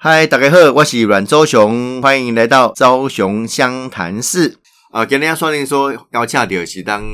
[0.00, 4.56] 嗨，大家好，我是阮周雄，欢迎来到周雄湘潭市。
[4.92, 7.04] 啊，今天说定说要请到是当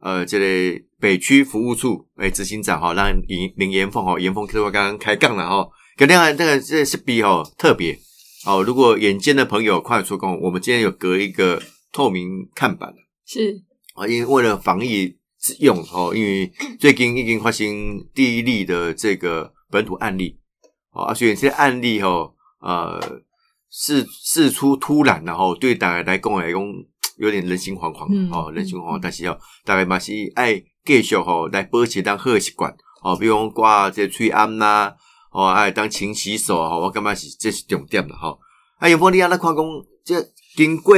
[0.00, 5.68] 呃这个北区服务处诶执行长哈，让林林延凤哈，延凤刚刚开杠了哈。
[5.96, 7.96] 今天这个这是比哦特别
[8.44, 11.62] 哦，如果眼尖的朋友快出工，我们今天有隔一个
[11.92, 12.92] 透明看板
[13.24, 13.62] 是
[13.94, 20.36] 啊，因为为了防疫之用哦，因为最近已经发生第一例的这个本土案例。
[21.02, 23.00] 啊，所以这些案例吼，呃，
[23.70, 26.60] 事事出突然，然后对大家来讲来讲，
[27.18, 29.00] 有点人心惶惶，哦，人心惶惶。
[29.00, 34.92] 但是哦，大家嘛是爱继续吼来保持当好习惯，哦，比如讲挂这吹安呐，
[35.30, 38.36] 哦，爱当勤洗手，哦，我感觉是这是重点的哈。
[38.78, 39.64] 啊，有福利啊，那看讲
[40.04, 40.20] 这
[40.56, 40.96] 经过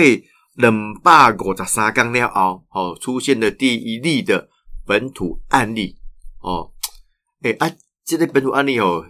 [0.55, 4.49] 两百五十三天了后，哦，出现了第一例的
[4.87, 5.97] 本土案例，
[6.41, 6.73] 哦，
[7.43, 7.71] 诶啊，
[8.05, 9.05] 这个本土案例哦。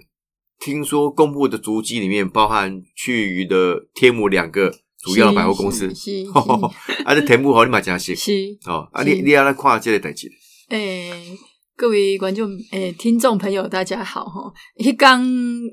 [0.60, 4.70] 听说公布的足迹里面包含去余的天母两个
[5.02, 6.24] 主要百货公司，是，
[7.04, 8.32] 啊，这天母好你嘛真是，是，
[8.66, 10.30] 哦，啊，你你要来看这个代志，
[10.68, 11.38] 诶。
[11.76, 14.52] 各位观众、诶听众朋友，大家好哈！
[14.76, 15.24] 一刚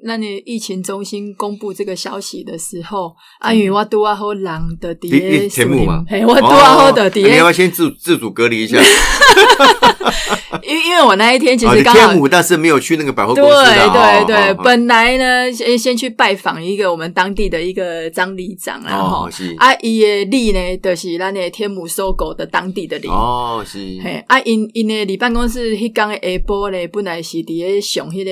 [0.06, 8.78] 那你疫情中心公布这个消息的时候，阿宇我多阿好狼的第一节目嘛，我多阿好的第一，你要先自自主隔离一下。
[10.64, 13.50] 因为因为我那一天其实刚好，但是没有去那个百货公司。
[13.50, 23.80] 对对对，本来呢先先去拜访一个我们当地的一个张里长，然后阿伊的里呢，就是咱的天母收购的当地的里哦，是。
[24.04, 28.32] 嘿，阿因因的里办公室迄天的下晡咧，本来是伫咧上迄个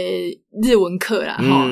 [0.61, 1.67] 日文课啦，哈，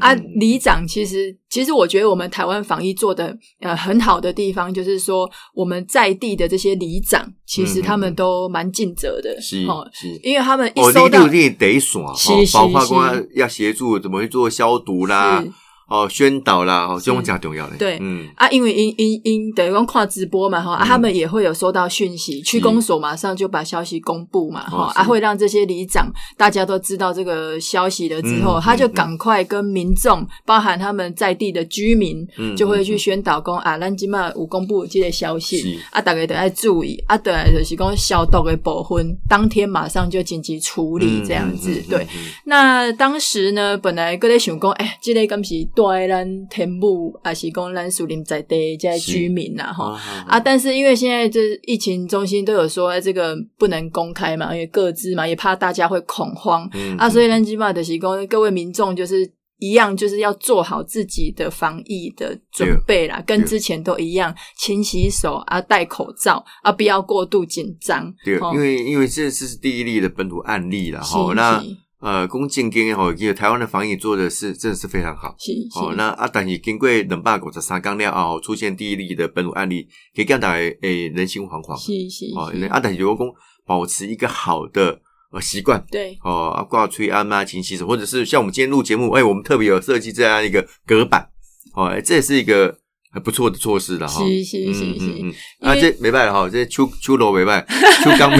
[0.00, 12.14] 啊，里长其实其实我觉得我们台湾防疫做的呃很好的地方，就是说我们在地的这些里长，其实他们都蛮尽责的，是是，因为他们一收到得爽，
[12.52, 15.44] 包括光要协助怎么去做消毒啦。
[15.88, 17.76] 哦，宣导啦，哦，这种较重要的。
[17.76, 18.28] 对，嗯。
[18.36, 32.26] 啊，因为因因因等于讲跨直播嘛，哈，啊，他们也会有收到讯息，区公所马上就把消息公布嘛，哈，啊，会让这些里长大家都知道这个消息了之后，他就赶快跟民众，包含他们在地的居民，
[32.56, 41.82] 就会去宣导讲啊，咱今嘛有公布这个消息，啊，大家都要注意，啊，对，就是讲消毒的部分，当天马上就紧急处理这样子。
[41.88, 42.06] 对，
[42.44, 45.42] 那当时呢，本来搁在想讲，哎，这个敢
[45.78, 45.88] 是。
[45.88, 49.96] 对咱田母还是讲咱树林在地这些居民呐哈
[50.26, 56.68] 啊，但是因为现在这疫情中心都有说这个不能公开嘛，因为各自嘛，也怕大家会恐慌
[56.98, 59.24] 啊，所以咱基本上就是讲各位民众就是
[59.60, 68.12] 一样，就是要做好自己的防疫的准备啦，跟之前都一样，勤洗手啊，戴口罩啊，不要过度紧张。
[68.24, 71.62] 对，因为因为这次是第一例的本土案例了哈，那。
[72.00, 75.34] 呃，公建跟吼，因为台湾的防疫做的是真的是非常好。
[75.36, 81.76] 是哦，那啊，但是经过冷霸国的三缸料啊，出现第一例的本土案例，可以讲大家诶人心惶惶。
[81.76, 83.34] 是是哦，啊，但是如果讲
[83.66, 85.00] 保持一个好的
[85.32, 91.28] 呃习惯，对哦，啊挂吹安啊，勤洗手，或者是像我们今天录节目，哎，我们特别有设计这样一个隔板，
[91.74, 92.78] 哦，这也是一个
[93.10, 94.24] 很不错的措施了哈。
[94.24, 97.66] 是是是是，啊，这没办法哈，这秋秋楼没办，
[98.04, 98.38] 秋刚没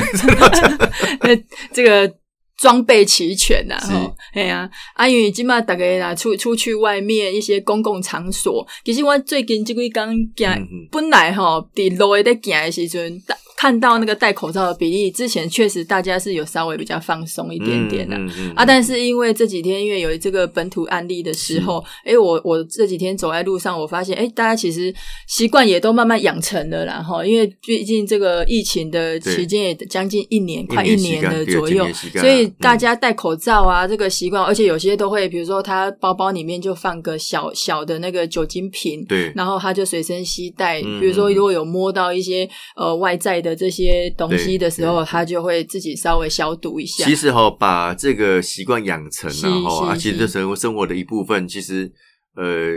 [1.74, 2.14] 这个。
[2.58, 10.02] 装备齐全呐，哈，哎呀，啊，因为即嘛大概啦，出出去外面一些公共场所，其实我最近即几工
[10.36, 13.22] 行，本来吼伫路诶在行诶时阵。
[13.58, 18.16] 看到那个戴口罩的比例，之前确实大家是有稍微比较放松一点点的
[18.54, 24.94] 啊，但是因为这几天因为有这个本土案例的时候，哎，我我这几天走在路上，我发现哎，大家其实
[25.26, 43.47] 习惯也都慢慢养成了，然后因为毕竟这个疫情的期间也将近一年，快一年的左右，所以大家戴口罩啊这个习惯，而且有些都会，比如说他包包里面就放个小小的那个酒精瓶，对，然后他就随身携带，比如说如果有摸到一些呃外在的。
[43.48, 47.04] 的这些东西的时候，他就会自己稍微消毒一下。
[47.04, 51.48] 其实哈，把这个习惯养成了哈，其实这成为生活的一部分。
[51.48, 51.90] 其实，
[52.36, 52.72] 呃，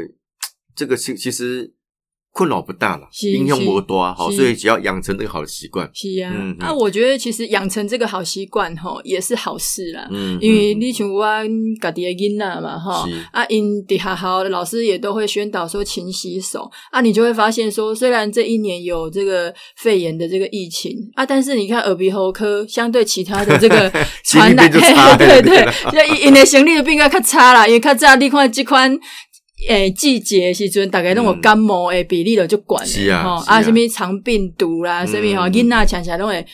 [0.75, 1.73] 这个其其实。
[2.33, 5.89] 困扰不大了，影响不多，好，所以只要养成这个好习惯。
[5.93, 10.07] 是啊，啊，我觉得其实养成这个好习惯吼，也是好事啦。
[10.09, 11.25] 嗯，因为你像我
[11.81, 23.91] 家己的囡仔嘛，哈，啊，因底下好老师也都会宣导说勤洗手啊，你就会发现说，虽然这一年有这个肺炎的这个疫情啊，但是你看耳鼻喉科相对其他的这个
[24.23, 24.71] 传染，
[25.19, 28.97] 对对对，因因为生理的病该较差啦，因为较早你看这款。
[29.67, 36.45] 诶，季节时阵大概拢有感冒诶比例了就管了吼，啊，什么肠病毒啦，什么哈，囡仔常常拢会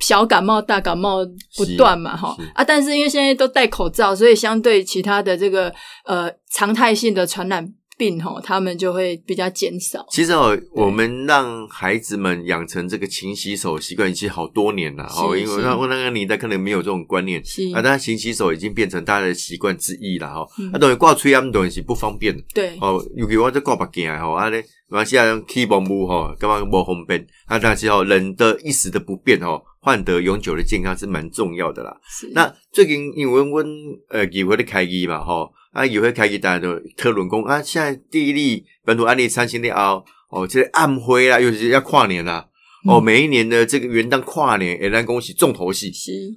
[0.00, 1.24] 小感冒、大感冒
[1.56, 2.62] 不断嘛，哈啊！
[2.62, 5.72] 但是因为现在都戴口罩，所以相对其他的这个
[6.04, 7.66] 呃常态性的传染。
[7.96, 10.04] 病吼，他们就会比较减少。
[10.10, 15.36] 其实哦，我们让孩子们养成这个勤洗手习惯，已经好多年了哦。
[15.36, 17.42] 因为那那个年代可能没有这种观念
[17.74, 20.46] 啊，但勤洗手已经变成大家的习惯之一了哈。
[20.72, 22.36] 啊，等于挂吹烟东西不方便。
[22.52, 27.26] 对哦，尤其我这挂白镜吼，啊咧，马西亚用 keyboard 木吼，干嘛不方便？
[27.46, 31.96] 啊，但是哦，人的一时的不便哦，换得永久的健康是蛮重要的啦。
[32.32, 33.64] 那最近因为我
[34.08, 35.50] 呃几会的开机嘛，吼。
[35.74, 37.60] 啊，也会开一单的特论工啊！
[37.60, 40.00] 现在第一例本土案例三星的啊，
[40.30, 42.46] 哦，这暗灰啦，又是要跨年啦，
[42.86, 45.90] 哦，每一年的这个元旦跨年，也咱恭喜重头戏，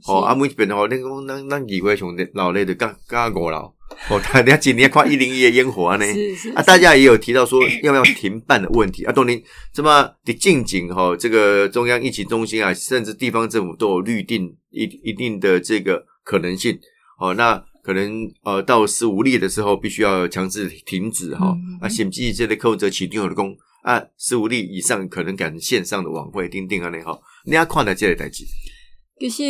[0.07, 3.59] 哦，啊，每边的话，那个咱咱议会兄弟老累的刚刚过了，
[4.09, 6.05] 哦， 大家今年跨一零一的烟火呢，
[6.55, 9.03] 啊，大家也有提到说要不要停办的问题。
[9.03, 9.39] 啊，东林
[9.71, 16.79] 这么的近景哈，这个中央疫情中心啊，甚至地方政府都有预定一一定的这个可能性，
[17.19, 17.63] 哦，那。
[17.87, 28.43] 可能呃，到十五例的时候，必须要强制停止哈啊，险记这类客户则启动的工啊，十五例以上可能改成线上的晚会，钉钉啊那哈，你要看待这类代志。
[29.17, 29.43] 就是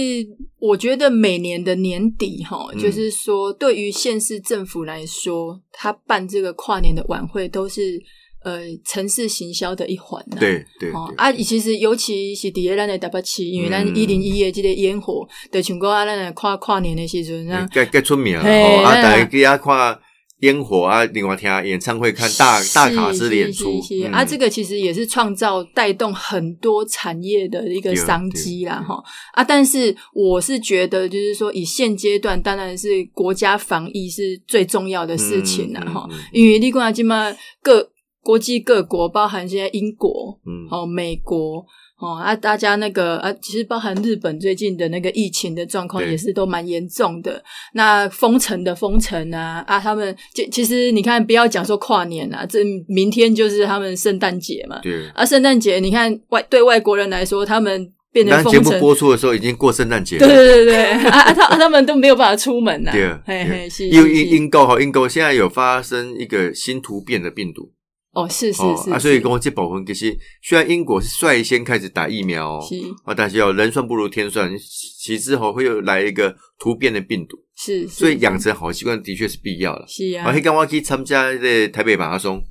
[0.60, 8.00] 我觉得每年的年底哈，就是说对于县市政府来说，他办这个跨年的晚会都是。
[8.48, 20.00] 呃，城市行销的一环呐，对对啊，其实尤其是第二咱的 W 七，因为咱一零一的这个烟火，对，全国啊，咱的跨跨年的时阵，该该出名哦，啊，大家给他跨
[20.40, 23.82] 烟火啊，另外听演唱会，看大大卡司的演出，
[24.14, 29.04] 啊，这个其实也是创造带动很多产业的一个商机啦，哈
[29.34, 37.90] 啊，但是我是觉得，就是说以现阶段，当然是国家防疫是最重要的事情了，哈，因为你看今嘛各。
[38.28, 41.66] 国际各国，包含现在英国，嗯，哦，美国，
[41.98, 47.42] 哦啊，大家那个啊，其实包含日本最近的那个疫情的状况也是都蛮严重的。
[47.74, 52.60] 那封城的封城啊，啊，他们就其实你看，不要讲说跨年啊，这
[52.90, 54.78] 明天就是他们圣诞节嘛。
[54.84, 58.62] 对啊，圣诞节你看外对外国人来说，他们变成封城。
[58.62, 60.18] 节目播出的时候已经过圣诞节。
[60.18, 62.92] 对对对对，啊，他他们都没有办法出门呐。
[62.92, 63.88] 对，嘿嘿，是。
[63.88, 67.72] 因为英英国和英国现在有发生一个新突变的病毒。
[68.14, 72.76] 哦，是是是啊，所以跟我这保分其实，虽然英国是率先开始打疫苗，是。
[73.04, 79.86] 啊，但是哦，人算不如天算，其之后会有来一个突变的病毒，是，所以养成好习惯的确是必要了。
[79.88, 82.42] 是啊，黑刚我去参加这台北马拉松，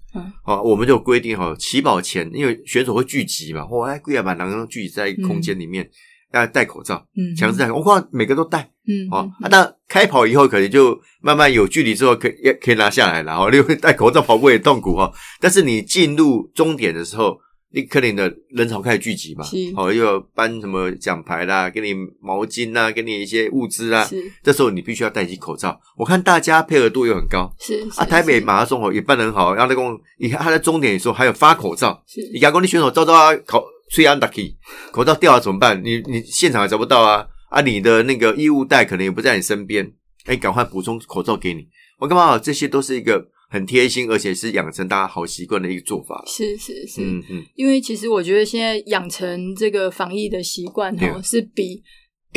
[0.44, 5.90] 好，我们就规定好，起跑前因为选手会聚集嘛，哇，贵啊，把人聚集在一个空间里面。
[6.38, 7.70] 要戴口罩，嗯，强制戴。
[7.70, 13.34] 我看每个都戴，嗯，哦，那开跑以后可能就慢慢有距离之后，可也可以拿下来了。
[13.34, 15.10] 哦， 因为戴口罩跑步也痛苦哈。
[15.40, 17.38] 但是你进入终点的时候，
[17.72, 19.44] 你可能的人潮开始聚集嘛，
[19.76, 24.08] 哦，又要颁什么奖牌啦，给你毛巾啦，给你一些物资啦。
[24.42, 25.78] 这时候你必须要戴起口罩。
[25.96, 28.04] 我看大家配合度又很高，是啊。
[28.04, 29.82] 台北马拉松哦也办得很好，然后那个
[30.18, 32.20] 你看他在终点的时候还有发口罩，是。
[32.32, 33.62] 你亚公你选手招招啊考。
[33.90, 34.56] 吹安达基，
[34.92, 35.82] 口罩掉了怎么办？
[35.84, 37.26] 你你现场还找不到啊？
[37.50, 39.92] 啊，你的那个衣物袋可能也不在你身边，
[40.24, 41.68] 哎，赶快补充口罩给你。
[41.98, 42.38] 我干嘛？
[42.38, 46.22] 这些都是一个很贴心，而且是养成大家好习惯的一个做法。
[46.26, 47.44] 是是是，嗯嗯。
[47.54, 51.82] 因为其实我觉得现在养成这个防疫的习惯哈，是比。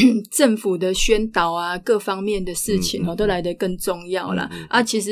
[0.32, 4.82] 政府的宣导啊，各方面的事情哦，都来得更重要了啊！
[4.82, 5.12] 其实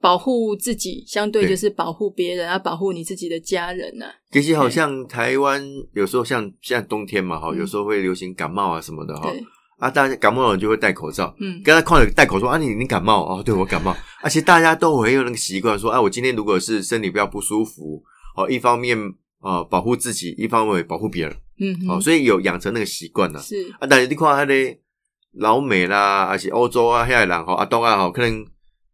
[0.00, 4.06] 保护自己，相对就是保护别人啊，保护你自己的家人呢。
[4.30, 9.32] 其实好像台湾有时候像现在冬天嘛，哈，有时候会流行感冒啊什么的哈。
[9.78, 11.34] 啊，大家感冒了就会戴口罩。
[11.40, 13.94] 嗯，刚才看着戴口罩啊，你你感冒哦，对我感冒。
[14.22, 18.02] 而且大家都很有那个习惯，说啊，我今天如果是身体比较不舒服，
[18.36, 18.96] 哦，一方面
[19.40, 21.36] 啊保护自己，一方面保护别人。
[21.58, 23.40] 嗯，哦，所以有养成那个习惯了。
[23.40, 24.54] 是啊，但是你看他的
[25.34, 28.44] 老美啦，还是欧洲啊、黑海人哈、阿东啊，哈，可能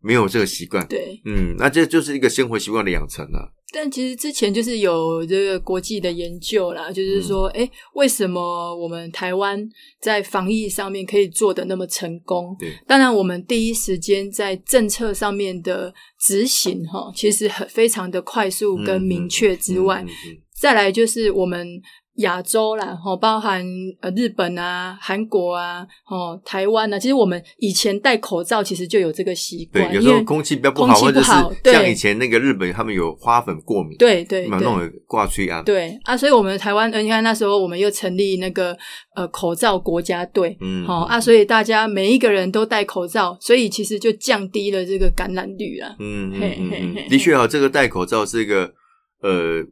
[0.01, 0.87] 没有这个习惯。
[0.87, 3.53] 对，嗯，那这就是一个生活习惯的养成了。
[3.73, 9.65] 但其实之前就是有这个国际的研究啦，就是说，哎，为什么我们台湾
[10.03, 12.57] 在防疫上面可以做的那么成功？
[12.59, 20.05] 对，当然我们第一时间在政策上面的执行，哈，其实很非常的快速跟明确之外，
[20.59, 21.81] 再来就是我们。
[22.21, 23.63] 亚洲啦，吼，包含
[24.01, 31.31] 呃日本啊、韩国啊、吼台湾啊，其实我们以前戴口罩其实就有这个习惯，对，有时候空气比较不好，或者是
[31.65, 38.77] 像以前那个日本他们有花粉过敏，对对，那种挂吹啊，对啊，所以我们台湾，你看那时候我们又成立那个
[39.15, 48.73] 呃口罩国家队，嗯，好啊，所以大家每一个人都戴口罩，所以其实就降低了这个感染率啊，嗯嗯嗯，的确啊，这个戴口罩是一个
[49.23, 49.65] 呃。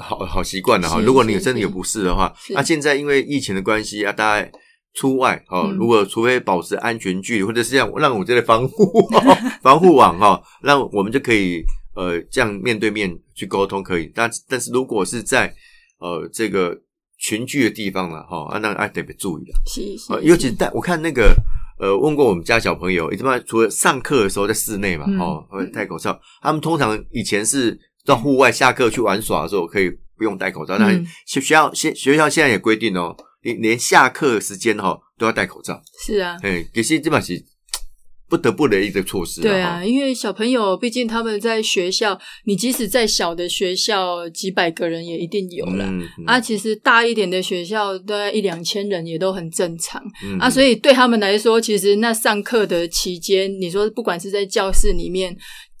[0.00, 1.00] 好好习惯了哈。
[1.00, 4.50] 如果你有真的有不适的话，是那现在因为疫情的关系啊，大家
[4.94, 9.08] 出外哦，嗯如果除非保持安全距离，或者是让让我这个防护
[9.62, 11.62] 防护网哈，让我们就可以
[11.94, 14.10] 呃这样面对面去沟通可以。
[14.14, 15.54] 但但是如果是在
[15.98, 16.74] 呃这个
[17.18, 19.60] 群聚的地方了哈，啊那啊特别注意了。
[19.66, 21.34] 是是呃，尤其带我看那个
[21.78, 26.18] 呃，问过我们家小朋友，一般除了上课的时候在室内嘛，嗯哦，会戴口罩。
[26.40, 35.82] 他们通常以前是到户外下课去玩耍的时候可以不用戴口罩，但嗯学学校现学校现在也规定哦，连连下课时间哈、都要戴口罩。
[36.06, 36.36] 是啊。
[36.42, 37.44] 哎，其实这把是
[38.28, 39.40] 不得不的一个措施。
[39.40, 45.84] 对啊，因为小朋友毕竟他们在学校，你即使在小的学校，几百个人也一定有了。
[45.86, 55.36] 嗯嗯啊，其实大一点的学校，大概一两千人也都很正常、嗯啊，所以对他们来说，其实那上课的期间，你说不管是在教室里面，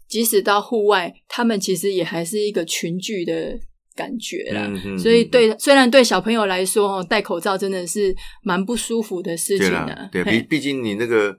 [0.08, 3.58] 即使到户外，他们其实也还是一个群聚的
[3.94, 4.70] 感觉啦。
[4.98, 11.36] 所以对，虽然对小朋友来说，哦，戴口罩真的是蛮不舒服的事情的啊。，对，毕毕竟你那个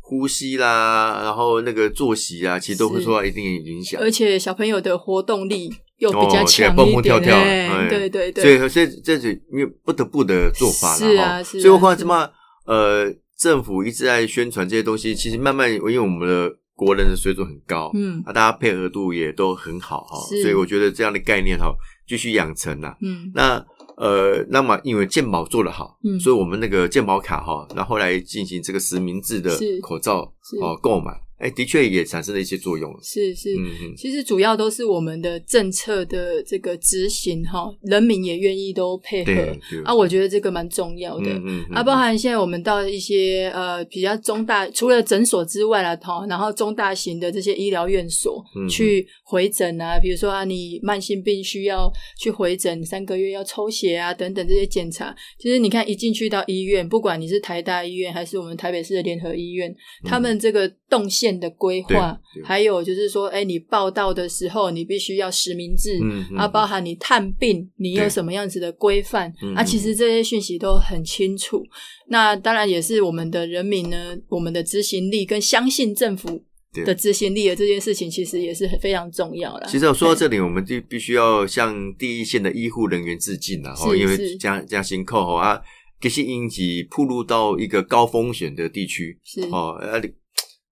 [0.00, 4.00] 呼吸啦，然后那个作息啊，其实都会受到一定的影响。
[4.00, 12.30] 而且小朋友的活动力又比较强蹦一点，蹦跳跳对对对，所以所以这是因为不得不的做法了是啊是啊所以我看是什么
[12.64, 18.22] 呃，政府一直在宣传这些东西，其实慢慢因为我们的国人的水准很高，嗯。
[18.24, 20.42] 啊，大家配合度也都很好哈，是。
[20.42, 21.74] 所以我觉得这样的概念哈，
[22.06, 22.94] 继续养成呐。
[23.02, 23.32] 嗯。
[23.34, 23.62] 那
[23.96, 26.20] 呃，那么因为健保做得好，嗯。
[26.20, 29.50] 所以我们那个健保卡哈，那后来进行这个实名制的
[29.82, 30.56] 口罩是。
[30.58, 32.92] 哦购买，哎，的确也产生了一些作用。
[33.02, 33.54] 是是。
[33.54, 41.30] 嗯嗯，其实主要都是我们的政策的这个执行哈，人民也愿意都配合啊，我觉得这个蛮重要的。
[41.30, 55.14] 嗯嗯嗯啊，包含现在我们到一些呃比较中大，除了诊所之外啦，哈，然后中大型的这些医疗院所、嗯去回诊啊，比如说啊，你慢性病需要去回诊，三个月要抽血啊，等等这些检查。
[55.38, 69.64] 其实你看一进去到医院，不管你是台大医院还是我们台北市的联合医院，他们这个动线的规划，还有就是说，哎，你报道的时候，你必须要实名制，嗯嗯啊，包含你探病，你有什么样子的规范嗯啊？
[69.64, 71.64] 其实这些讯息都很清楚。
[72.08, 76.42] 那当然也是我们的人民呢，我们的执行力跟相信政府
[76.72, 79.66] 对的执行力的这件事情，其实也是很非常重要啦。
[79.66, 85.62] 其实我说到这里，我们就必须要向第一线的医护人员致敬了哈，因为加加辛苦哈啊，
[86.00, 89.78] 这些因其铺路到一个高风险的地区是哦，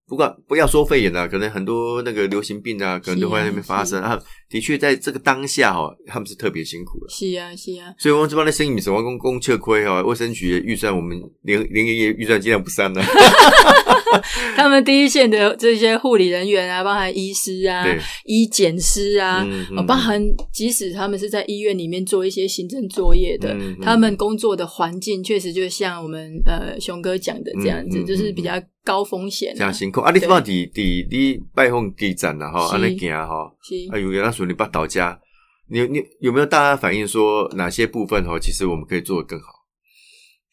[0.09, 4.17] 不管不要说肺炎了，可能很多那个流行病啊，可能都会在那边发生啊。
[4.49, 7.07] 的确，在这个当下哈，他们是特别辛苦的。
[7.09, 13.03] 是啊，是啊，所以，我们这边的生意什么公公吃亏哈，卫生局的预算我们连连爷爷预算尽量不删了。
[14.55, 20.23] 他们第一线的这些护理人员啊，包含医师啊对、医检师啊，嗯嗯呃包含
[20.53, 28.53] 即使他们是在医院里面做一些行政作业的，他们工作的环境确实就像我们呃熊哥讲的这样子，就是比较
[28.87, 29.59] 高风险、啊。
[29.59, 30.13] 加辛苦啊！
[30.13, 33.53] 你这帮底底你拜访基站了哈，是安尼行哈。
[33.61, 35.21] 是啊，有人他说你把到家，
[35.69, 39.56] 你你有没有大家反映说哪些部分哈，其实我们可以做得更好？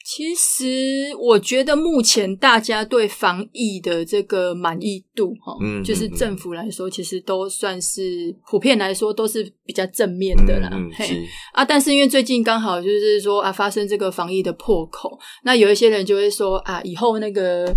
[0.04, 10.70] 其实我觉得目前大家对防疫的这个满意度，哈，嗯就是政府来说，其实都算是普遍来说都是比较正面的啦。
[10.94, 17.74] 嘿啊，但是因为最近刚好就是说啊，发生这个防疫的破口，那有一些人就会说啊，以后那个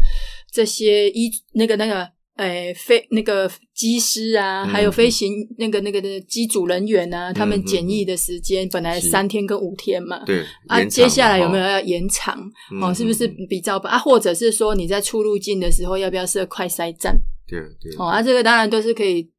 [0.53, 2.16] 这些医那个那个。
[2.37, 12.39] 诶，飞那个机师啊，嗯还有飞行那个那个的机组人员啊，他们嗯检疫的时间本来三天跟五天嘛，对啊，接下来有没有要延长？
[12.75, 13.99] 嗯哦，是不是嗯比较啊？
[13.99, 17.17] 或者是说你在出入境的时候要不要设快筛站？
[17.49, 19.31] 对对，哦，啊，这个当然都是可以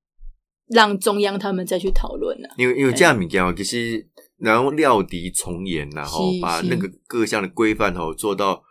[0.69, 2.49] 让中央他们再去讨论了。
[2.57, 4.03] 因为因为这样物件哦，其实
[4.39, 8.63] 然后料敌从严然后是是把那个各项的规范哦做到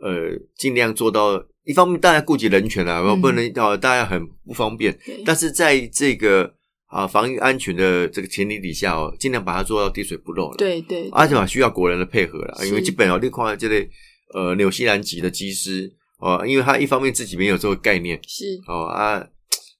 [0.00, 1.42] 呃尽量做到。
[1.64, 3.20] 一方面，大家顾及人权啊，嗯。
[3.20, 4.92] 不能哦，大家很不方便。
[5.04, 5.22] 对。
[5.24, 6.54] 但是在这个
[6.86, 10.56] 啊防御安全的这个前提底下哦，尽量把它做到滴水不漏了。
[10.56, 13.88] 对对，而且嘛需要国人的配合了，因为基本哦你看这类
[14.34, 18.44] 呃纽西兰籍的机师哦，因为他一方面自己没有这个概念是。
[18.66, 19.24] 哦啊，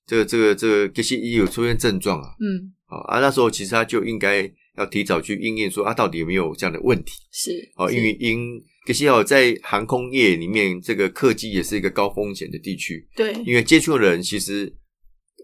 [0.07, 2.73] 这个这个这个其实也有出现症状啊，嗯。
[2.89, 7.13] 哦啊那时候其实他就应该要提早去应验说啊到底有没有这样的问题。
[7.33, 13.33] 是哦，因为因可惜哦在航空业里面这个客机也是一个高风险的地区，对。
[13.45, 14.73] 因为接触的人其实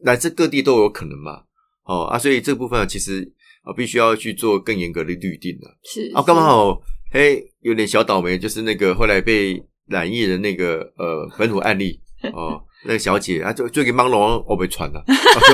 [0.02, 1.43] 来自各地都有可能嘛，
[1.85, 3.31] 哦啊所以这部分其实
[3.62, 5.76] 啊必须要去做更严格的律定了。
[5.85, 6.81] 是啊，刚好
[7.12, 12.00] 嘿，有点小倒霉，就是那个后来被染疫的那个呃本土案例。
[12.33, 15.05] 哦，那个小姐啊，就最近忙龙我被传了，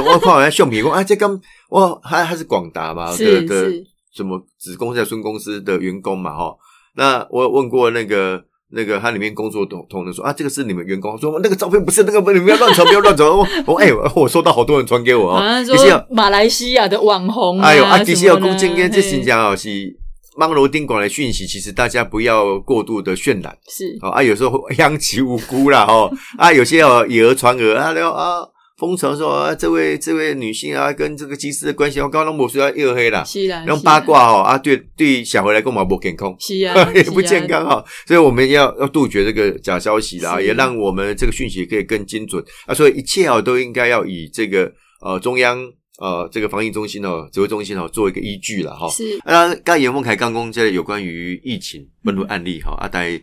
[0.06, 3.70] 我看完相片，我啊，这刚我还还是广达嘛的的
[4.14, 6.56] 什么子公司、孙公司的员工嘛哈。
[6.96, 13.28] 那我问过那个那个他里面工作同同仁说啊，这个是你们员工，说那个照片不是那个，你们要乱传，不要乱传。
[13.66, 20.00] 我哎，我收到好多人传给我哦，说马来西亚的网红，哎呦啊，其实有公证跟这新疆哦是。
[20.34, 28.40] mang 楼顶广的讯息，其实大家不要过度的渲染，是哦啊，有时候 殃及无辜啦哦啊，有些哦以讹传讹啊，啊
[28.82, 45.58] 疯传说啊，这位这位女性啊，跟这个机师的关系，我刚刚某说要又黑了，是啦，用八卦哦啊，对对，小回来跟我不健康，是啊， 也不健康哈，所以我们要要杜绝这个假消息啦，也让我们这个讯息可以更精准啊，所以一切啊都应该要以这个呃中央。
[45.98, 48.88] 呃，这个防疫中心哦，指挥中心哦，做一个依据了哈。
[48.88, 49.20] 是。
[49.24, 53.20] 那刚严凤凯刚公这有关于疫情本土案例哈，阿呆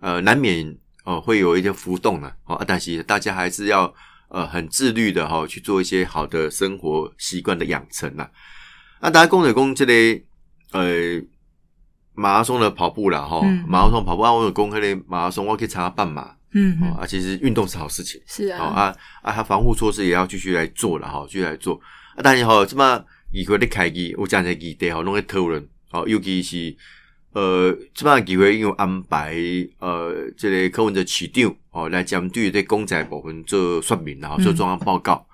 [0.00, 2.30] 呃难免哦会有一些浮动呢。
[2.44, 3.92] 哦，阿呆其实大家还是要
[4.30, 8.28] 呃很自律的哈，去做一些好的生活习惯的养成呐。
[9.00, 10.24] 那大家公水公这类
[10.72, 11.20] 呃
[12.14, 16.34] 马拉松的跑步啦哈，马拉松跑步啊，我有公开的马拉松，我可以参加半马。
[16.52, 16.80] 嗯。
[16.98, 18.20] 啊，其实运动是好事情。
[18.26, 18.62] 是啊。
[18.62, 21.80] 啊啊，他防护措施也要继续来做了哈，继续来做。
[22.16, 26.76] 啊，但是哈，这么议会的开机，我讲在议题吼，拢在讨论，哦，尤其是
[27.32, 29.34] 呃，这么议会用安排
[29.78, 35.26] 呃，这个柯文哲市长哦，来针对这公仔部分做说明，然后做中央报告。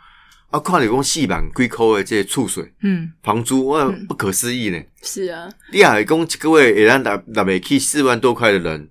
[0.51, 4.81] 啊，看你讲四万几块的这储水，嗯，房租，哇，不可思议呢。
[5.03, 8.89] 是啊，你还讲一个月也让拿拿不起四万多块的人，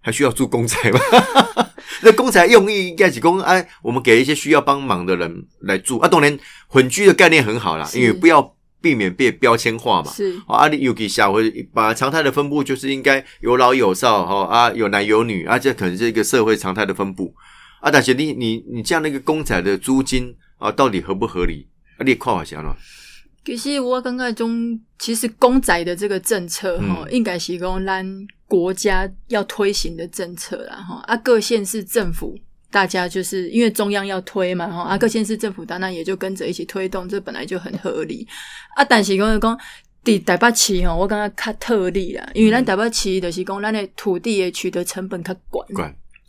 [0.00, 1.00] 还需要住公仔吗？
[2.02, 6.08] 那公仔用意应该是讲，哎，我们给一些需要帮忙的人来住啊。
[6.08, 10.10] 当然，混居的概念很好啦，因为不要避免被标签化嘛。
[10.10, 17.32] 是啊，你尤其下回把常态的分布就是应该有老有少哈啊，有男有女啊，这可能是一个社会常态的分布
[17.80, 17.90] 啊。
[17.90, 21.68] 但是你你你这样的一个公仔的租金啊，到底合不合理？
[21.96, 22.76] 啊，你看法怎样
[23.44, 31.02] 其实我刚刚中，其实公仔的这个政策哈，应该是讲咱国家要推行的政策啦哈。
[31.06, 32.38] 啊，各县市政府
[32.72, 38.26] 大家就是因为中央要推嘛哈，啊，各县市政府当然也就跟着一起推动，这本来就很合理。
[38.74, 39.60] 啊，但是讲讲
[40.02, 45.64] 第台北市哈，我刚刚较特例啦，因为咱台北市就是讲咱的土地的取得成本较高。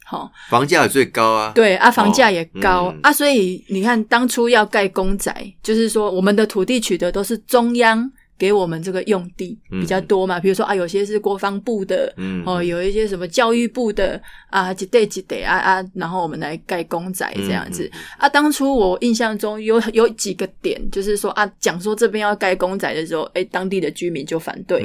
[0.06, 8.12] 好，房价也最高啊，对啊，房价也高啊，所以你看当初要盖公宅，就是说我们的土地取得都是中央。
[8.38, 17.90] 给我们这个用地比较多嘛，比如说啊，有些是国防部的，嗯哦，有一些什么教育部的啊，几代几代啊啊，然后我们来盖公仔这样子。
[18.18, 18.28] 啊。
[18.28, 24.84] 当初我印象中有有几个点，就是说啊，讲说这边要盖公仔的时候，哎，当地的居民就反对，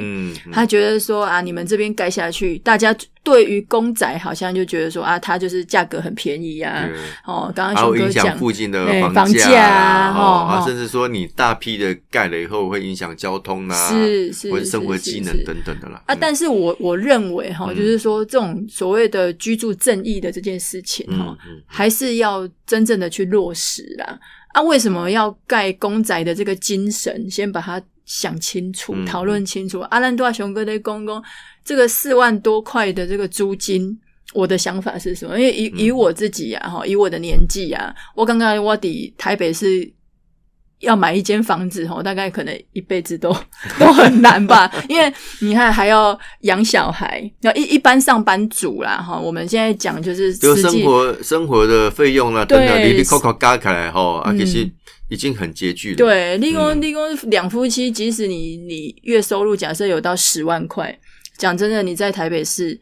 [0.51, 2.95] 他觉得说啊，你们这边盖下去，大家
[3.29, 6.89] 对于公仔好像就觉得说啊，它就是价格很便宜呀，
[7.25, 13.89] 哦，刚刚熊哥讲附近的房价啊，哦，甚至说你大批的盖了以后会影响交通啊。
[13.89, 16.15] 是是或者生活技能等等的啦啊！
[16.15, 21.37] 但是我我认为哈，就是说这种所谓的居住正义的这件事情哈，
[21.67, 24.19] 还是要真正的去落实啦。
[24.53, 29.81] 啊，为什么要盖公仔的这个精神，先把它想清楚、讨论清楚。
[29.91, 31.21] 阿兰多阿雄哥的公公，
[31.63, 33.95] 这个四万多块的这个租金，
[34.33, 35.39] 我的想法是什么？
[35.39, 39.93] 因为以以我自己呀，哈，以我的年纪啊，我刚刚我抵台北是。
[40.81, 43.35] 要买一间房子吼，大概可能一辈子都
[43.77, 49.19] 都很难吧，因为你看还要养小孩，要一一般上班族啦哈。
[49.19, 54.65] 我们现在讲就是就生活生活的费用啦，等等，你你扣扣加起来哈，啊，其实
[55.09, 55.97] 已经很拮据了。
[55.97, 60.97] 对，立功立功两夫妻，即使你你月收入假设有到十万块，
[61.37, 62.79] 讲真的，你在台北市。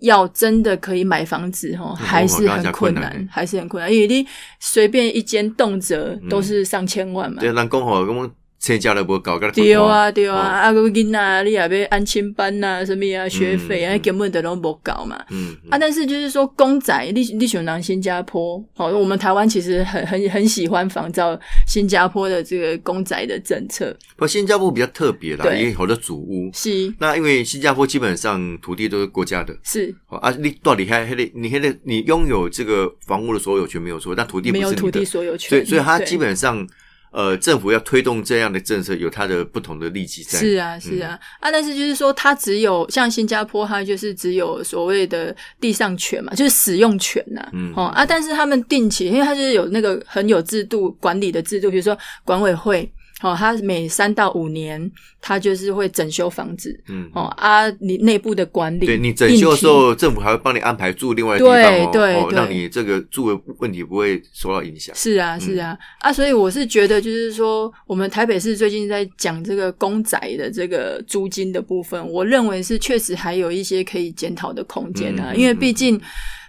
[0.00, 4.24] 要真的可以买房子哈，还是很困难，还是很困难，因为你
[4.60, 7.40] 随便一间动辄都是上千万嘛。
[7.40, 8.30] 对，咱讲好，我
[8.60, 15.16] 车价都无高，对啊对啊，啊个囡仔你也要安亲班呐，什么啊学费啊，根本都拢无搞嘛。
[15.30, 23.96] 嗯啊，但是就是说公仔，你你想拿新加坡，好，我们台湾其实很很很喜欢仿照新加坡的这个公仔的政策。
[24.16, 26.50] 不，新加坡比较特别啦，因为好多祖屋。
[26.52, 26.92] 是。
[26.98, 29.56] 那因为新加坡基本上土地都是国家的。
[29.62, 29.94] 是。
[30.08, 36.66] 啊，你到底还还得你还得你拥有这个房屋的所有权没有错，但土地没有土地所有权，所以所以它基本上。
[37.10, 40.38] 呃，政府要推动这样的政策，有它的不同的利基在。
[40.38, 47.48] 是啊，是啊，啊，但是就是说，它只有像新加坡，它就是只有所谓的地上权嘛，就是使用权呐。
[47.52, 47.72] 嗯。
[47.74, 52.90] 哦啊，但是他们定期，因为它就是有那个很有制度管理的制度，比如说管委会。
[53.20, 64.94] 哦，他每三到五年，他就是会整修房子，嗯，哦啊，你内部的管理，对你整修的时候，政府还会帮你安排住另外的地方哦，对对，让你这个住的问题不会受到影响。
[64.94, 76.00] 是啊，是啊，啊，所以我是觉得，就是说，我们台北市最近在讲这个公宅的这个租金的部分，我认为是确实还有一些可以检讨的空间啊，因为毕竟。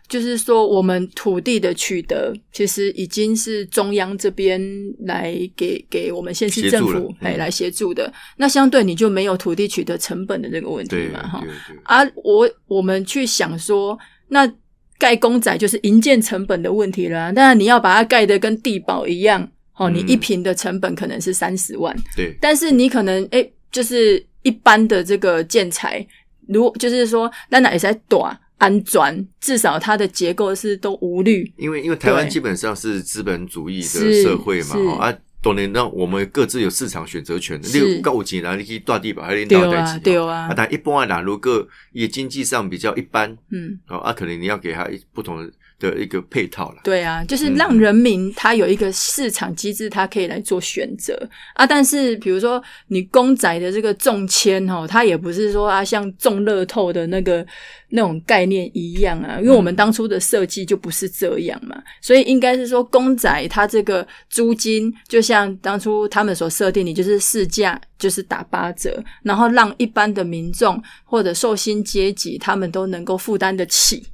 [0.10, 4.60] 就是说，我们土地的取得，其实已经是中央这边
[5.02, 8.12] 来给给我们县市政府哎来协助的。
[8.36, 11.44] 那相对你就没有土地取得成本的这个问题嘛，哈。
[11.84, 13.96] 啊，我我们去想说，
[14.30, 14.52] 那
[14.98, 17.32] 盖公仔就是营建成本的问题了。
[17.32, 22.36] 当然你要把它盖的跟地堡一样，哦，你一平的成本可能是三十万，对。
[22.42, 26.04] 但是你可能哎，就是一般的这个建材，
[26.48, 28.36] 如就是说，那那也在短。
[28.60, 31.52] 安装，至少它的结构是都无虑。
[31.58, 37.68] 因为因为台湾基本上是资本主义的社会嘛，啊，都能让我们各自有市场选择权的。
[37.68, 40.00] 你有够钱，然后，你可以断地把它领导在起。
[40.00, 45.52] 对啊，啊，但一般啊，如果也经济上比较一般，嗯，哦，啊，可能你要给他不同的。
[45.80, 51.18] 的一个配套了，对啊，就是让人民他有一个市场机制，他可以来做选择
[51.54, 51.66] 啊。
[51.66, 57.46] 但是比如说你公仔的这个中签哦，它也不是说啊像中乐透的那个
[57.90, 74.06] 那种概念一样啊，因为我们当初的设计就不是这样嘛，所以应该是说公仔它这个租金就像当初他们所设定，你就是市价就是打八折，然后让一般的民众或者受薪阶级他们都能够负担得起。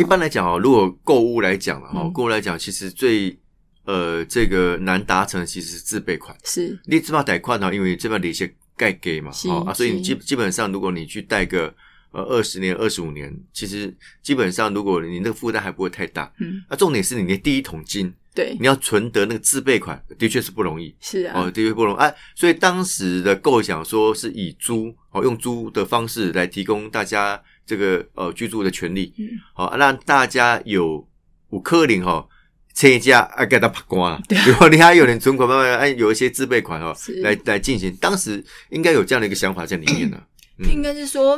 [0.00, 3.38] 一般来讲哦，如果购物来讲了哈，购物来讲，其实最
[3.84, 6.34] 呃这个难达成，其实是自备款。
[6.42, 11.74] 是，你只怕贷款呢，因为这边的一些盖给嘛，哦啊，所以你基基本上，如果你去贷个
[12.12, 16.32] 呃二十年、二十五年，其实基本上，如果你那个负担还不会太大。
[16.38, 20.96] 嗯，那重点是你的第一桶金，对，你要存得那个自备款，的确是不容易。
[20.98, 21.98] 是啊，哦，的确不容易。
[21.98, 27.42] 哎，所以当时的构想说是以租哦，用租的方式来提供大家。
[27.70, 29.14] 这个呃居住的权利，
[29.54, 31.06] 好让大家有
[31.50, 32.26] 五克零哈，
[32.74, 34.20] 车家啊给他拍光了。
[34.44, 37.94] 如果你还有点存款，慢慢哎有一些自备款哦，来来进行。
[38.00, 40.20] 当时应该有这样的一个想法在里面呢。
[40.74, 41.36] 应该是说，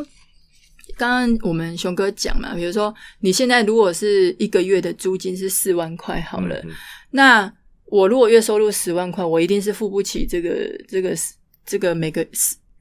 [0.96, 6.64] 刚刚我们熊哥讲嘛，比如说你现在如果是一个月的租金是四万块好了，
[7.10, 7.52] 那
[7.84, 10.50] 我如果月收入十万块，我一定是付不起这个
[10.88, 11.14] 这个
[11.66, 12.26] 这个每个。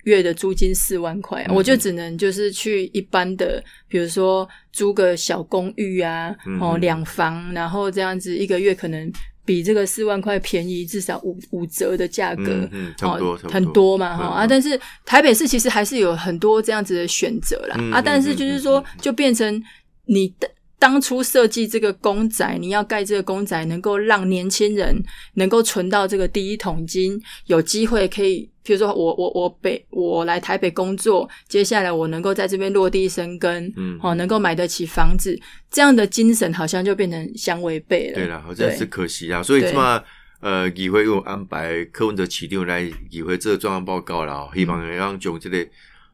[0.03, 9.11] 月的租金四万块，我就只能就是去一般的，比如说租个小公寓啊，哦，两房，然后这样子一个月可能
[9.45, 12.69] 比这个四万块便宜至少五五折的价格，
[13.01, 19.63] 哦，很多嘛，哈啊，但是台北市其实还是有很多这样子的选择啦，啊，但是就是说就变成
[20.05, 20.49] 你的。
[20.81, 24.99] 当初设计这个公仔，你要盖这个公仔，能够让年轻人
[25.35, 35.39] 能够存到这个第一桶金，有机会可以，比如说我我我北我来台北工作，接下来我能够在这边落地生根，嗯，哦，能够买得起房子，
[35.69, 38.15] 这样的精神好像就变成相违背了。
[38.15, 40.03] 对了，好像是可惜啊，所以嘛，
[40.39, 45.69] 呃，议会又安排柯文哲起定来议会这个状况报告了，希望让囧这类。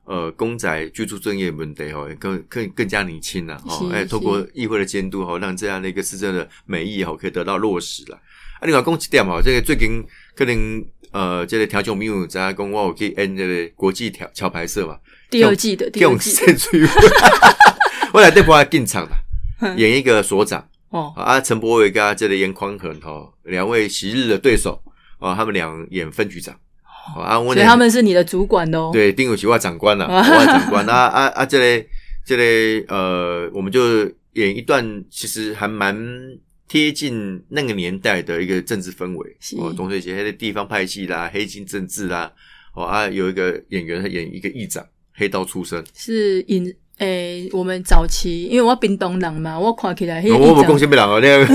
[0.08, 3.86] 呃，公仔居住正业问题哈，更更更加年轻了哈。
[3.92, 8.16] 哎，透过议会的监督哈，让这样的一个市政的美意哈，可以得到落实了。
[8.16, 10.02] 啊，另外讲一点吼，这个最近
[10.34, 14.98] 可能呃，这个调酒没有在讲我可以按这个国际桥桥牌社嘛。
[15.30, 16.32] 第二季的第二季。
[18.14, 19.18] 我来这波进场了，
[19.76, 21.12] 演一个所长哦。
[21.18, 24.82] 啊，陈柏伟跟这个演匡衡哈，两位昔日的对手
[25.20, 26.58] 哦，他们俩演分局长。
[27.16, 28.90] 啊，所以他们是你的主管哦。
[28.92, 31.46] 对，丁有奇外长官了，外长官啊 啊啊！
[31.46, 31.88] 这类
[32.26, 35.98] 这类呃，我们就演一段，其实还蛮
[36.68, 39.38] 贴近那个年代的一个政治氛围。
[39.58, 42.32] 哦，董水杰的地方派系啦，黑金政治啦，
[42.76, 51.46] 哦啊，有一个演员他演一个议长，黑道出身，是演诶，我们早期因为我冰东人嘛，我看起来我不贡献不了哦，那个。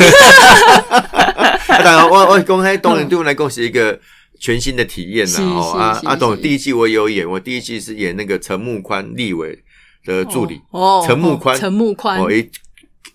[1.69, 4.01] 当然，我我公开东人对我来讲是一个。
[4.43, 5.39] 全新的体验呐！
[5.41, 9.57] 哦，阿阿董第一季我有演，我第一季是演那个陈木宽立委
[10.05, 10.61] 的助理。
[10.73, 12.51] 哦，陈木宽，陈木宽，哦，诶，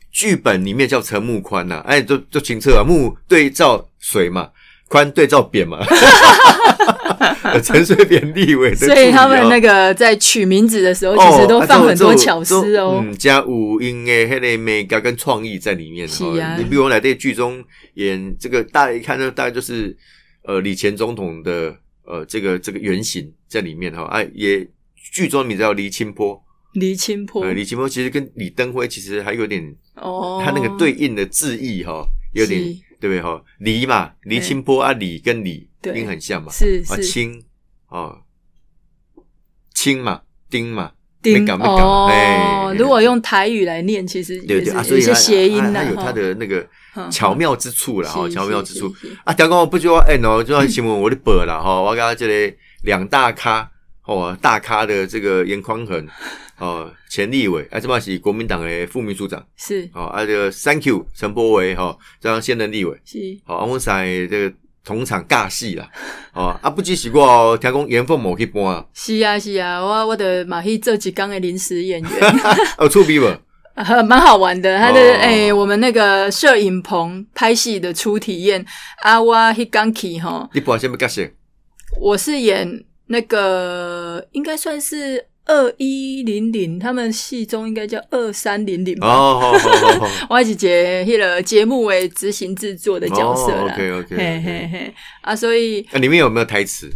[0.10, 4.48] 剧本里面叫陈木宽呐，哎，就就清澈啊，木对照水嘛，
[4.88, 5.86] 宽对照扁嘛，
[7.62, 8.74] 陈水扁立委。
[8.74, 16.08] 所以他们那个在取名字的时候，其实都放很多巧思哦，嗯，加五音诶，黑的美感跟创意在里面。
[16.08, 17.62] 是啊，你比如来在剧中
[17.96, 19.94] 演这个，大家一看就，大概就是。
[20.48, 32.02] 呃，李前总统的呃，这个这个原型在里面哈，啊，也剧中名字叫黎清波，黎清波，呃，黎清波其实跟李登辉其实还有点哦，他那个对应的字义哈，
[32.34, 32.62] 有点
[32.98, 33.44] 对不对哈？
[33.60, 37.44] 黎嘛，黎清波啊，李跟李对音很像嘛，啊，是啊，清
[37.90, 38.22] 哦，
[39.74, 40.97] 清嘛，丁嘛，丁
[41.34, 47.10] 没搞没搞如果用台语来念，其实对对啊，也是有一些所以它谐音呢，它它有它的那个嗯。
[47.10, 48.94] 巧妙之处了，哈，巧妙之处。
[49.24, 49.34] 啊。
[49.34, 53.70] 刚刚我不就哎喏，就要新闻我的本了哈，我刚刚这里两大咖
[54.06, 56.08] 哦，大咖的这个严匡衡
[56.60, 59.46] 哦，前立委，啊，这嘛是国民党的副秘书长。
[59.56, 59.88] 是。
[59.94, 62.98] 哦，啊，这个 Thank you 陈柏维哈，这样现任立委。
[63.06, 63.20] 是。
[63.46, 64.56] 好，我们在这个
[64.88, 65.86] 同场尬戏啦，
[66.34, 72.12] 哦，啊，不只是我哦，听讲严凤某去搬啊，是啊是啊，我我的马去这几缸的临时演员。
[72.80, 73.26] 哦，出逼不？
[73.76, 74.80] 呃， 蛮好玩的。
[74.80, 78.66] 他的哦诶、我们那个摄影棚拍戏的初体验，
[79.02, 81.30] 啊，我迄刚去哈，你搬什么角色？
[82.00, 89.08] 我是演那个应该算是二一零零，他们戏中应该叫二三零零吧。
[89.08, 93.74] 哦，好好好好， 我是节迄个节目为执行制作的角色啦。
[93.74, 96.90] OK OK，嘿嘿嘿，啊，所以啊里面有没有台词？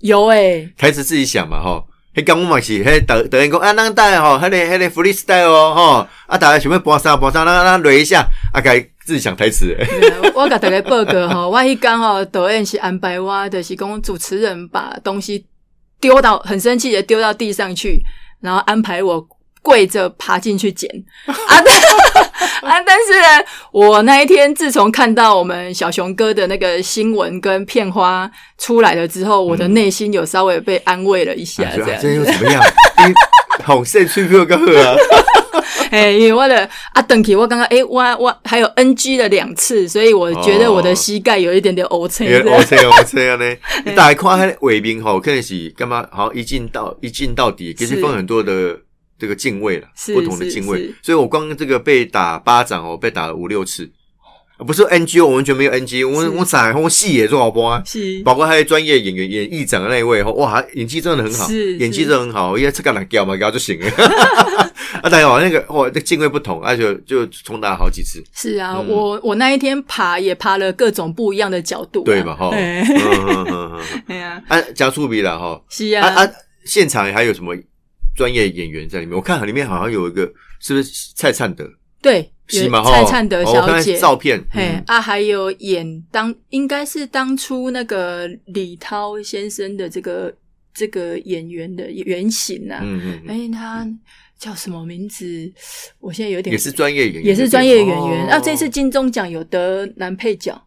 [0.00, 1.86] 有诶、台词自己想嘛，吼。
[2.14, 9.74] 迄讲我嘛是，迄导导演讲啊，咱带吼，迄个迄个 freestyle 哦，吼，啊，大家想要搬啥搬啥，咱咱擂一下，啊，该自己想台词。
[10.34, 15.46] 我甲大家报告吼，我迄讲吼，导演是安排我，就是讲主持人把东西
[16.02, 17.98] 丢到很生气的丢到地上去，
[18.42, 19.26] 然后安排我
[19.62, 20.90] 跪着爬进去捡
[21.26, 32.24] 啊，但 啊，但是呢，我那一天自从看到我们小熊哥的那个新闻跟片花出来了之后，我的内心有稍微被安慰了一下，这样又。
[32.24, 32.60] 怎么样？
[33.06, 33.14] 你
[33.64, 34.96] 好，谁吹票个好啊？
[35.92, 42.24] 哎，因为我的啊，等起我刚刚哎，我我还有 NG 了两次，所以我觉得我的膝盖有一点点 O 车。
[42.24, 43.44] 因为 O C O C 啊呢，
[43.84, 46.08] 你大概看他的尾兵吼，可能是干嘛？
[46.10, 48.78] 好像一进到一进到底，其实分很多的
[49.18, 50.94] 这个敬畏了，不同的敬畏。
[51.02, 54.01] 所以我光这个被打巴掌哦，被打了五六次，啊
[54.64, 57.82] 不是 N G，我完全没有 N G，我是我彩虹戏也做好播啊。
[57.86, 63.86] 是包括他的专业演员演议长的那一位，哇，演技真的很好，是演技真的很好，因为这个人叫嘛，叫就行了。
[65.02, 72.36] 啊，当然哦，那个哇，那敬畏不同，而且就重打好几次，是啊，嗯我我那一天爬也爬了各种不一样的角度啊，对吧？
[72.36, 75.60] 哈，哎嗯嗯嗯嗯嗯 哎呀，啊，加速比了哈。
[75.68, 76.30] 是啊，啊啊！
[76.64, 77.56] 现场还有什么
[78.14, 79.16] 专业演员在里面？
[79.16, 81.68] 我看里面好像有一个，是不是蔡灿德？
[82.02, 82.30] 对？
[82.84, 84.84] 蔡灿德小姐，照片，嘿嗯。
[84.86, 90.30] 啊，还有演当应该是当初那个李涛先生的这个
[90.74, 93.88] 这个演员的原型啊，嗯嗯嗯，哎，他
[94.38, 95.50] 叫什么名字？
[95.98, 98.26] 我现在有点也是专业演员，也是专业演员。
[98.26, 100.60] 哦啊，这次金钟奖有得男配角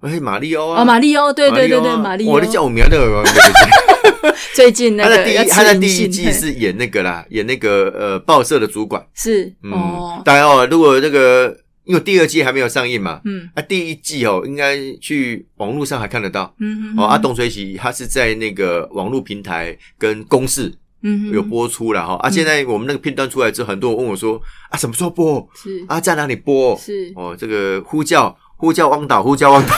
[0.00, 1.96] 哎，马里欧啊，哦，马里欧，对对对对，啊。
[1.96, 2.98] 马里欧我的，叫我名的，
[4.54, 9.04] 最近那他的第一，他在第一季是演那个啦，演那个呃报社的主管。
[9.14, 13.48] 是嗯，哦，当然哦，如果那个因为第二季还没有上映嘛，嗯。
[13.54, 16.54] 啊，第一季哦，应该去网络上还看得到。
[16.60, 22.14] 嗯哦，啊，董水喜他是在那个网络平台跟公视嗯有播出了哈。
[22.16, 25.48] 啊，现在我们那个片段出来之后，很多人问我说啊，什么时候播？
[25.54, 25.84] 是。
[25.88, 26.76] 啊，在哪里播？
[26.76, 27.12] 是。
[27.16, 29.74] 哦，这个呼叫呼叫汪导，呼叫汪导，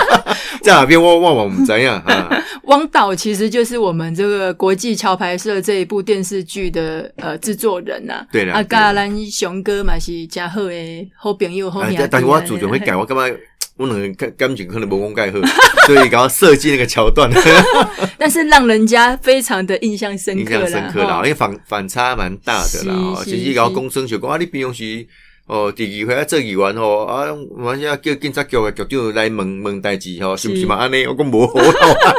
[0.62, 2.28] 在哪边汪汪我们怎样啊？
[2.64, 12.04] 汪导其实就是我们这个国际桥牌社这一部电视剧的呃制作人呐、啊，对啦对甲咱雄哥嘛是加好的好朋友好兄弟啊。
[12.04, 13.24] 啊但是我主角会改，我干嘛？
[13.76, 15.38] 我两个感感情可能不公盖好，
[15.84, 17.28] 所以刚刚设计那个桥段，
[18.16, 20.60] 但是让人家非常的印象深刻印。
[20.60, 23.20] 象深刻啦，因为反反差蛮大的啦。
[23.26, 25.04] 就是是搞公生学讲啊，你平常时
[25.46, 27.26] 哦，第二回啊做议员吼，啊，
[27.56, 30.76] 完下叫警察局的局长来问问代志吼，是毋是嘛？
[30.76, 32.14] 安尼 我讲无好啦。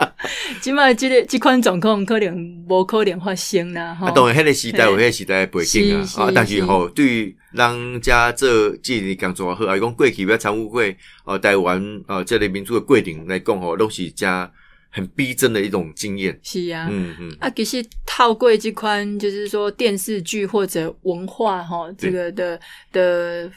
[0.60, 3.94] 即卖即个即款状况可能无可能发生啦。
[3.94, 8.48] 吼啊，当然，迄个时代有迄个时代的背景啊，啊，但是是吼，对于人家做
[8.82, 14.50] 即个工作好，啊，讲过去要参与会呃台湾呃这类民主的规定来讲吼，拢是加
[14.90, 16.38] 很逼真的一种经验。
[16.42, 16.88] 是啊。
[16.90, 22.58] 嗯嗯，啊，其实套柜这款就是说电视剧或者文化哈，这个的
[22.92, 23.50] 的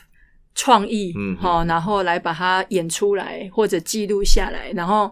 [0.55, 5.11] 创意，嗯哈，然后来把它演出来或者记录下来，然后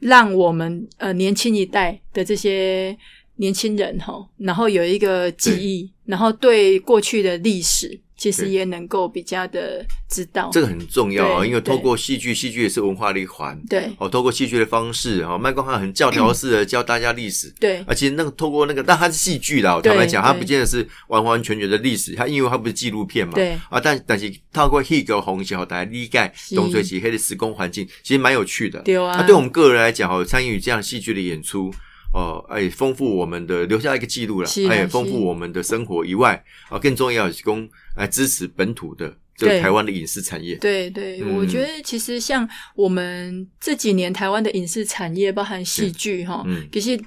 [0.00, 2.96] 让我们呃年轻一代的这些
[3.36, 13.60] 年轻人哈，然后有一个记忆，然后对过去的历史其实也能够比较的知道，这个很重要啊，对因为透过戏剧，戏剧也是文化的一环。
[13.68, 13.90] 对。
[13.98, 17.84] 哦，透过戏剧的方式，哦，麦光汉很教条式的 教大家历史，对。
[17.86, 23.52] 而且那个透过那个，但它是戏剧啦，对坦白讲，它不见得是完完全全的历史，它因为它不是纪录片嘛，对。
[23.68, 28.80] 啊，但但是透过戏个红小大家理解是董水奇黑的时空环境，其实蛮有趣的。
[28.80, 29.16] 对啊。
[29.18, 31.70] 那对我们个人来讲，哦，参与这样戏剧的演出。
[32.12, 40.56] 哦，哎，丰富我们的留下一个记录了哎，丰富我们的生活以外，啊，更重要的是供来支持本土的这个台湾的影视产业。
[40.56, 41.36] 对对，嗯。
[41.36, 46.66] 我觉得其实像我们这几年台湾的影视产业，包含戏剧哈，嗯。
[46.72, 46.98] 其实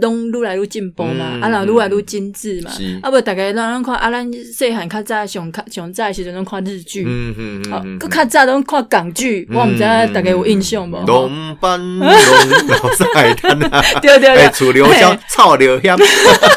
[0.00, 2.70] 拢愈来愈进步嘛，嗯啊，然后愈来愈精致嘛，
[3.02, 10.96] 啊，不大概让咱看啊，咱细汉较早上较上早的时阵拢看日剧，嗯嗯嗯好，嗯，佮较早拢看港剧，我毋知影大家有印象无？
[11.00, 12.14] 吼 龙班龙老
[13.14, 14.28] 海滩啊，对对。
[14.28, 15.98] 哎，对，楚留香嘿草留香，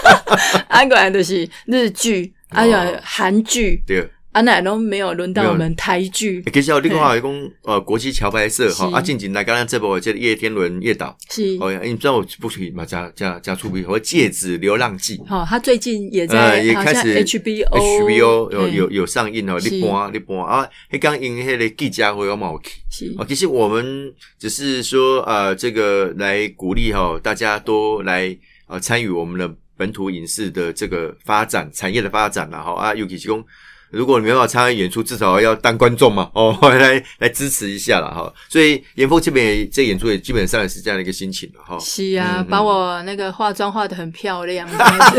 [0.69, 4.09] 啊，过来就是日剧，哎呀哦，韩剧，对。
[4.31, 11.57] 啊，那都没有轮到有我们台剧，其实哦，你讲话讲呃，国际桥牌社哈是啊，近几来刚刚这部这个叶天伦叶导，是。
[11.59, 12.85] 哦，你知道我不可以嘛？
[12.85, 19.69] 加加加出名和《戒指流浪记》好，他最近也呃，在，也开始 HBO HBO 有有有上映哦，是。
[19.69, 22.79] 你播你播啊，迄刚因迄个记者会有冇去。
[22.89, 23.13] 是。
[23.17, 28.33] 哦，其实我们只是说呃，这个来鼓励哈，大家多来
[28.67, 33.43] 呃参与我们的本土影视的这个发展产业的发展啦哈啊，尤其是讲。
[33.91, 38.33] 如果你没办法参加演出，至少要当观众嘛， 哦，来来支持一下了哈。
[38.49, 41.77] 所以严峰这边也这演出也基本上也是这样的一个心情了哈。
[41.79, 44.67] 是啊，嗯嗯把我那个化妆化的很漂亮。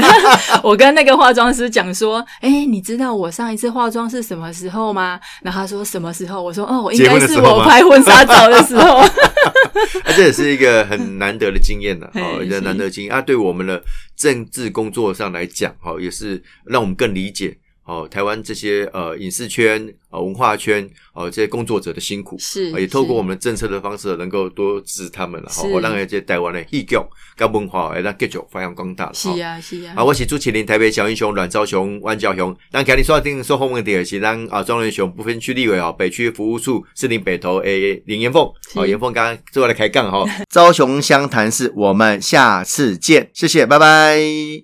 [0.63, 5.21] 我跟那个化妆师讲说，哎、你知道我上一次化妆是什么时候吗？
[5.43, 6.43] 然后他说什么时候？
[6.43, 8.99] 我说哦，应该是我拍婚纱照的时候。
[10.05, 13.21] 啊，这也是一个很难得的经验的，嘿哦，一个难得的经验啊。
[13.21, 13.83] 对我们的
[14.17, 17.57] 政治工作上来讲，哈，也是让我们更理解
[17.93, 26.97] 哦，台湾这些呃影视圈、呃文化圈、呃这些工作者的辛苦，是哦也透过我们的政策的方式，能够多支持他们了，好哦，让这些台湾的戏剧
[27.37, 29.13] 跟文化，让继续发扬光大了。
[29.13, 32.57] 是哦啊，是啊啊，，我是朱启林，台北小英雄阮昭雄、万昭雄。
[32.71, 40.25] 那今日锁定收风的点是咱啊庄仁雄不分区立委哦，北区服务处士林北投诶林延凤，哦是延凤刚刚做来开杠哈。
[40.49, 44.61] 昭雄湘潭市，我们下次见，谢谢，拜拜。